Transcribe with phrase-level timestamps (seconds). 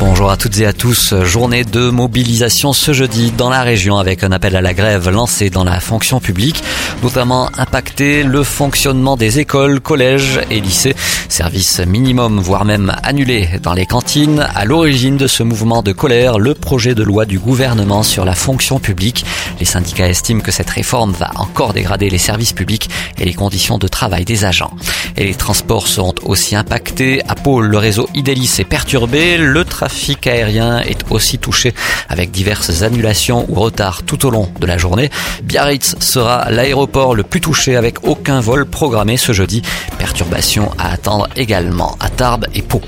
[0.00, 1.14] Bonjour à toutes et à tous.
[1.22, 5.50] Journée de mobilisation ce jeudi dans la région avec un appel à la grève lancé
[5.50, 6.62] dans la fonction publique,
[7.02, 10.96] notamment impacter le fonctionnement des écoles, collèges et lycées.
[11.28, 14.46] Service minimum, voire même annulé dans les cantines.
[14.54, 18.34] À l'origine de ce mouvement de colère, le projet de loi du gouvernement sur la
[18.34, 19.24] fonction publique.
[19.60, 23.78] Les syndicats estiment que cette réforme va encore dégrader les services publics et les conditions
[23.78, 24.72] de travail des agents.
[25.16, 27.22] Et les transports seront aussi impactés.
[27.28, 29.36] À Pôle, le réseau Idélis est perturbé.
[29.38, 31.74] Le trafic aérien est aussi touché
[32.08, 35.10] avec diverses annulations ou retards tout au long de la journée.
[35.42, 39.60] Biarritz sera l'aéroport le plus touché avec aucun vol programmé ce jeudi.
[39.98, 42.80] Perturbation à attendre également à Tarbes et Pau.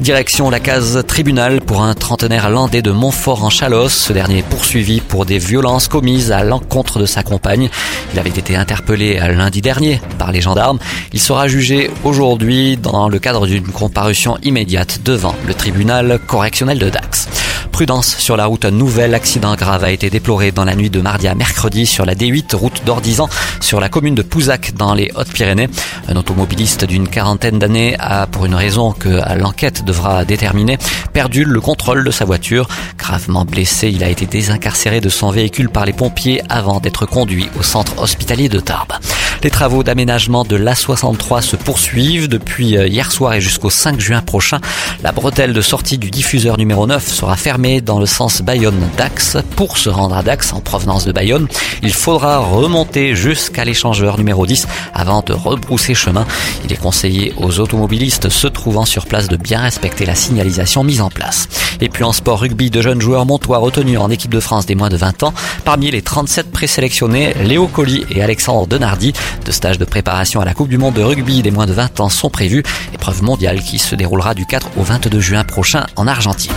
[0.00, 3.94] Direction la case tribunal pour un trentenaire landais de Montfort en Chalosse.
[3.94, 7.68] Ce dernier est poursuivi pour des violences commises à l'encontre de sa compagne.
[8.12, 10.78] Il avait été interpellé lundi dernier par les gendarmes.
[11.12, 16.90] Il sera jugé aujourd'hui dans le cadre d'une comparution immédiate devant le tribunal correctionnel de
[16.90, 17.28] Dax.
[17.74, 21.00] Prudence sur la route, un nouvel accident grave a été déploré dans la nuit de
[21.00, 23.28] mardi à mercredi sur la D8, route d'Ordizan,
[23.60, 25.68] sur la commune de Pouzac dans les Hautes-Pyrénées.
[26.06, 30.78] Un automobiliste d'une quarantaine d'années a, pour une raison que l'enquête devra déterminer,
[31.12, 32.68] perdu le contrôle de sa voiture.
[32.96, 37.48] Gravement blessé, il a été désincarcéré de son véhicule par les pompiers avant d'être conduit
[37.58, 38.92] au centre hospitalier de Tarbes.
[39.44, 44.22] Les travaux d'aménagement de l'A63 se poursuivent depuis euh, hier soir et jusqu'au 5 juin
[44.22, 44.58] prochain.
[45.02, 49.36] La bretelle de sortie du diffuseur numéro 9 sera fermée dans le sens Bayonne-Dax.
[49.54, 51.46] Pour se rendre à Dax en provenance de Bayonne,
[51.82, 56.24] il faudra remonter jusqu'à l'échangeur numéro 10 avant de rebrousser chemin.
[56.64, 61.02] Il est conseillé aux automobilistes se trouvant sur place de bien respecter la signalisation mise
[61.02, 61.50] en place.
[61.82, 64.74] Et puis en sport rugby, de jeunes joueurs montois retenus en équipe de France des
[64.74, 65.34] moins de 20 ans.
[65.66, 69.12] Parmi les 37 présélectionnés, Léo Colli et Alexandre Denardi
[69.44, 72.00] de stages de préparation à la Coupe du Monde de rugby des moins de 20
[72.00, 72.62] ans sont prévus.
[72.92, 76.52] Épreuve mondiale qui se déroulera du 4 au 22 juin prochain en Argentine.